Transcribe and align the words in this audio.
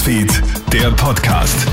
Newsfeed, 0.00 0.42
der 0.72 0.90
Podcast. 0.92 1.66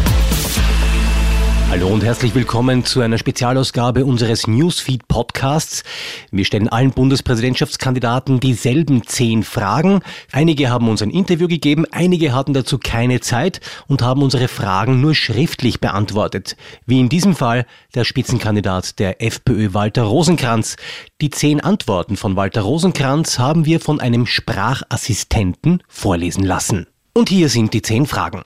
Hallo 1.70 1.88
und 1.88 2.04
herzlich 2.04 2.36
willkommen 2.36 2.84
zu 2.84 3.00
einer 3.00 3.18
Spezialausgabe 3.18 4.04
unseres 4.04 4.48
Newsfeed 4.48 5.08
Podcasts. 5.08 5.86
Wir 6.30 6.44
stellen 6.44 6.68
allen 6.68 6.92
Bundespräsidentschaftskandidaten 6.92 8.42
dieselben 8.42 9.08
zehn 9.08 9.44
Fragen. 9.44 10.02
Einige 10.34 10.70
haben 10.70 10.90
uns 10.90 11.02
ein 11.02 11.10
Interview 11.10 11.48
gegeben, 11.48 11.86
einige 11.90 12.34
hatten 12.34 12.54
dazu 12.54 12.78
keine 12.78 13.22
Zeit 13.22 13.62
und 13.88 14.02
haben 14.02 14.22
unsere 14.22 14.50
Fragen 14.50 15.00
nur 15.00 15.16
schriftlich 15.16 15.80
beantwortet. 15.80 16.58
Wie 16.86 17.00
in 17.00 17.08
diesem 17.08 17.34
Fall 17.34 17.66
der 17.96 18.04
Spitzenkandidat 18.04 19.00
der 19.00 19.22
FPÖ 19.22 19.74
Walter 19.74 20.04
Rosenkranz. 20.04 20.76
Die 21.22 21.30
zehn 21.30 21.62
Antworten 21.62 22.18
von 22.18 22.36
Walter 22.36 22.64
Rosenkranz 22.64 23.40
haben 23.40 23.64
wir 23.64 23.80
von 23.80 24.02
einem 24.02 24.26
Sprachassistenten 24.26 25.82
vorlesen 25.88 26.44
lassen. 26.44 26.88
Und 27.18 27.30
hier 27.30 27.50
sind 27.50 27.74
die 27.74 27.82
zehn 27.82 28.06
Fragen. 28.06 28.44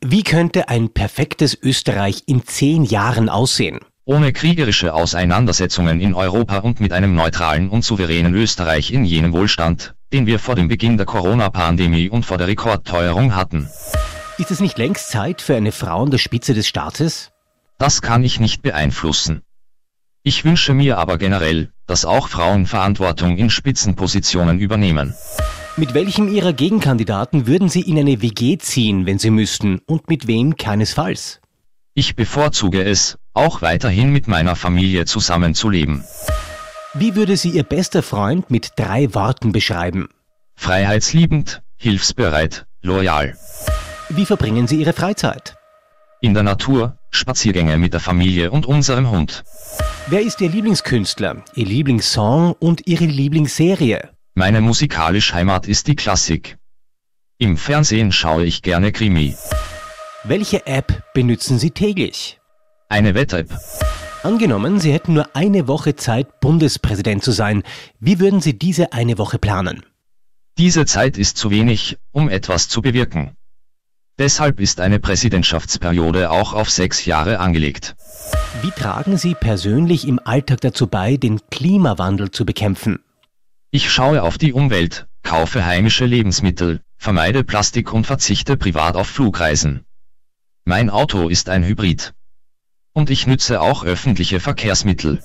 Wie 0.00 0.22
könnte 0.22 0.70
ein 0.70 0.88
perfektes 0.88 1.58
Österreich 1.62 2.22
in 2.24 2.46
zehn 2.46 2.84
Jahren 2.84 3.28
aussehen? 3.28 3.80
Ohne 4.06 4.32
kriegerische 4.32 4.94
Auseinandersetzungen 4.94 6.00
in 6.00 6.14
Europa 6.14 6.60
und 6.60 6.80
mit 6.80 6.92
einem 6.94 7.14
neutralen 7.14 7.68
und 7.68 7.84
souveränen 7.84 8.34
Österreich 8.34 8.92
in 8.92 9.04
jenem 9.04 9.34
Wohlstand, 9.34 9.94
den 10.14 10.24
wir 10.24 10.38
vor 10.38 10.54
dem 10.54 10.68
Beginn 10.68 10.96
der 10.96 11.04
Corona-Pandemie 11.04 12.08
und 12.08 12.24
vor 12.24 12.38
der 12.38 12.46
Rekordteuerung 12.46 13.36
hatten. 13.36 13.68
Ist 14.38 14.50
es 14.50 14.60
nicht 14.60 14.78
längst 14.78 15.10
Zeit 15.10 15.42
für 15.42 15.56
eine 15.56 15.70
Frau 15.70 16.04
an 16.04 16.10
der 16.10 16.16
Spitze 16.16 16.54
des 16.54 16.66
Staates? 16.66 17.30
Das 17.76 18.00
kann 18.00 18.24
ich 18.24 18.40
nicht 18.40 18.62
beeinflussen. 18.62 19.42
Ich 20.22 20.46
wünsche 20.46 20.72
mir 20.72 20.96
aber 20.96 21.18
generell, 21.18 21.72
dass 21.86 22.06
auch 22.06 22.28
Frauen 22.28 22.64
Verantwortung 22.64 23.36
in 23.36 23.50
Spitzenpositionen 23.50 24.60
übernehmen. 24.60 25.14
Mit 25.76 25.92
welchem 25.92 26.32
Ihrer 26.32 26.52
Gegenkandidaten 26.52 27.48
würden 27.48 27.68
Sie 27.68 27.80
in 27.80 27.98
eine 27.98 28.22
WG 28.22 28.58
ziehen, 28.58 29.06
wenn 29.06 29.18
Sie 29.18 29.30
müssten, 29.30 29.80
und 29.86 30.08
mit 30.08 30.28
wem 30.28 30.56
keinesfalls? 30.56 31.40
Ich 31.94 32.14
bevorzuge 32.14 32.84
es, 32.84 33.18
auch 33.32 33.60
weiterhin 33.60 34.12
mit 34.12 34.28
meiner 34.28 34.54
Familie 34.54 35.04
zusammenzuleben. 35.04 36.04
Wie 36.94 37.16
würde 37.16 37.36
Sie 37.36 37.50
Ihr 37.50 37.64
bester 37.64 38.04
Freund 38.04 38.52
mit 38.52 38.74
drei 38.76 39.12
Worten 39.14 39.50
beschreiben? 39.50 40.08
Freiheitsliebend, 40.54 41.62
hilfsbereit, 41.76 42.66
loyal. 42.80 43.36
Wie 44.10 44.26
verbringen 44.26 44.68
Sie 44.68 44.76
Ihre 44.76 44.92
Freizeit? 44.92 45.56
In 46.20 46.34
der 46.34 46.44
Natur, 46.44 46.98
Spaziergänge 47.10 47.78
mit 47.78 47.94
der 47.94 48.00
Familie 48.00 48.52
und 48.52 48.64
unserem 48.64 49.10
Hund. 49.10 49.42
Wer 50.06 50.20
ist 50.20 50.40
Ihr 50.40 50.50
Lieblingskünstler, 50.50 51.42
Ihr 51.56 51.66
Lieblingssong 51.66 52.52
und 52.60 52.86
Ihre 52.86 53.06
Lieblingsserie? 53.06 54.13
Meine 54.36 54.60
musikalisch 54.60 55.32
Heimat 55.32 55.68
ist 55.68 55.86
die 55.86 55.94
Klassik. 55.94 56.58
Im 57.38 57.56
Fernsehen 57.56 58.10
schaue 58.10 58.44
ich 58.44 58.62
gerne 58.62 58.90
Krimi. 58.90 59.36
Welche 60.24 60.66
App 60.66 61.04
benutzen 61.14 61.60
Sie 61.60 61.70
täglich? 61.70 62.40
Eine 62.88 63.14
Wett-App. 63.14 63.56
Angenommen, 64.24 64.80
Sie 64.80 64.92
hätten 64.92 65.12
nur 65.14 65.36
eine 65.36 65.68
Woche 65.68 65.94
Zeit, 65.94 66.40
Bundespräsident 66.40 67.22
zu 67.22 67.30
sein. 67.30 67.62
Wie 68.00 68.18
würden 68.18 68.40
Sie 68.40 68.58
diese 68.58 68.92
eine 68.92 69.18
Woche 69.18 69.38
planen? 69.38 69.84
Diese 70.58 70.84
Zeit 70.84 71.16
ist 71.16 71.36
zu 71.36 71.52
wenig, 71.52 71.96
um 72.10 72.28
etwas 72.28 72.68
zu 72.68 72.82
bewirken. 72.82 73.36
Deshalb 74.18 74.58
ist 74.58 74.80
eine 74.80 74.98
Präsidentschaftsperiode 74.98 76.32
auch 76.32 76.54
auf 76.54 76.70
sechs 76.70 77.04
Jahre 77.04 77.38
angelegt. 77.38 77.94
Wie 78.62 78.72
tragen 78.72 79.16
Sie 79.16 79.34
persönlich 79.34 80.08
im 80.08 80.18
Alltag 80.24 80.60
dazu 80.62 80.88
bei, 80.88 81.16
den 81.16 81.38
Klimawandel 81.50 82.32
zu 82.32 82.44
bekämpfen? 82.44 82.98
Ich 83.76 83.90
schaue 83.90 84.22
auf 84.22 84.38
die 84.38 84.52
Umwelt, 84.52 85.08
kaufe 85.24 85.66
heimische 85.66 86.04
Lebensmittel, 86.04 86.80
vermeide 86.96 87.42
Plastik 87.42 87.92
und 87.92 88.06
verzichte 88.06 88.56
privat 88.56 88.94
auf 88.94 89.08
Flugreisen. 89.08 89.84
Mein 90.64 90.90
Auto 90.90 91.28
ist 91.28 91.48
ein 91.48 91.64
Hybrid. 91.64 92.14
Und 92.92 93.10
ich 93.10 93.26
nütze 93.26 93.60
auch 93.60 93.82
öffentliche 93.82 94.38
Verkehrsmittel. 94.38 95.24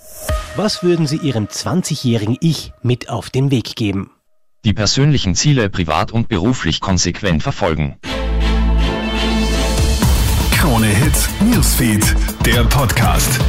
Was 0.56 0.82
würden 0.82 1.06
Sie 1.06 1.18
Ihrem 1.18 1.46
20-jährigen 1.46 2.38
Ich 2.42 2.74
mit 2.82 3.10
auf 3.10 3.30
den 3.30 3.52
Weg 3.52 3.76
geben? 3.76 4.10
Die 4.66 4.74
persönlichen 4.74 5.36
Ziele 5.36 5.70
privat 5.70 6.12
und 6.12 6.28
beruflich 6.28 6.80
konsequent 6.80 7.44
verfolgen. 7.44 7.98
Krone 10.58 10.88
Hits, 10.88 11.30
Newsfeed, 11.40 12.16
der 12.48 12.64
Podcast. 12.64 13.40